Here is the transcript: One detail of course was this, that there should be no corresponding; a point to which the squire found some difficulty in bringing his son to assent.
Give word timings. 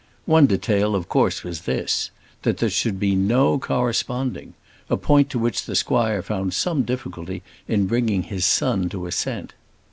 One 0.25 0.47
detail 0.47 0.95
of 0.95 1.07
course 1.07 1.43
was 1.43 1.61
this, 1.61 2.09
that 2.41 2.57
there 2.57 2.71
should 2.71 2.99
be 2.99 3.13
no 3.15 3.59
corresponding; 3.59 4.55
a 4.89 4.97
point 4.97 5.29
to 5.29 5.37
which 5.37 5.65
the 5.65 5.75
squire 5.75 6.23
found 6.23 6.55
some 6.55 6.81
difficulty 6.81 7.43
in 7.67 7.85
bringing 7.85 8.23
his 8.23 8.43
son 8.43 8.89
to 8.89 9.05
assent. 9.05 9.53